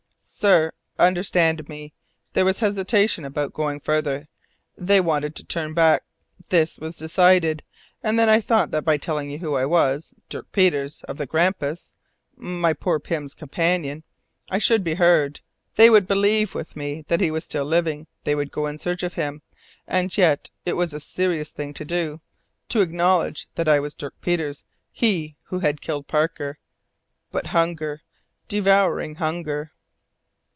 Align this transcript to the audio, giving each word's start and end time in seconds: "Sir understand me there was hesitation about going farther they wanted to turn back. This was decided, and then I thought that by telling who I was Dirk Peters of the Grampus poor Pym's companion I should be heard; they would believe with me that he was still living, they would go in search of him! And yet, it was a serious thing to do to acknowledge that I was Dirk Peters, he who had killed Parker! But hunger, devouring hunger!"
"Sir 0.23 0.71
understand 0.97 1.69
me 1.69 1.93
there 2.33 2.45
was 2.45 2.61
hesitation 2.61 3.25
about 3.25 3.53
going 3.53 3.79
farther 3.79 4.27
they 4.75 4.99
wanted 4.99 5.35
to 5.35 5.43
turn 5.43 5.75
back. 5.75 6.01
This 6.49 6.79
was 6.79 6.97
decided, 6.97 7.61
and 8.01 8.17
then 8.17 8.27
I 8.27 8.41
thought 8.41 8.71
that 8.71 8.83
by 8.83 8.97
telling 8.97 9.37
who 9.37 9.53
I 9.53 9.67
was 9.67 10.15
Dirk 10.29 10.51
Peters 10.51 11.03
of 11.03 11.17
the 11.17 11.27
Grampus 11.27 11.91
poor 12.79 12.99
Pym's 12.99 13.35
companion 13.35 14.03
I 14.49 14.57
should 14.57 14.83
be 14.83 14.95
heard; 14.95 15.41
they 15.75 15.91
would 15.91 16.07
believe 16.07 16.55
with 16.55 16.75
me 16.75 17.03
that 17.07 17.21
he 17.21 17.29
was 17.29 17.45
still 17.45 17.65
living, 17.65 18.07
they 18.23 18.33
would 18.33 18.51
go 18.51 18.65
in 18.65 18.79
search 18.79 19.03
of 19.03 19.13
him! 19.13 19.43
And 19.87 20.15
yet, 20.17 20.49
it 20.65 20.73
was 20.73 20.91
a 20.91 20.99
serious 20.99 21.51
thing 21.51 21.71
to 21.75 21.85
do 21.85 22.19
to 22.69 22.81
acknowledge 22.81 23.47
that 23.53 23.67
I 23.69 23.79
was 23.79 23.93
Dirk 23.93 24.19
Peters, 24.21 24.63
he 24.91 25.35
who 25.45 25.59
had 25.59 25.81
killed 25.81 26.07
Parker! 26.07 26.57
But 27.29 27.47
hunger, 27.47 28.01
devouring 28.47 29.15
hunger!" 29.15 29.71